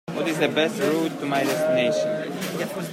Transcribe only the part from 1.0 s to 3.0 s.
to my destination?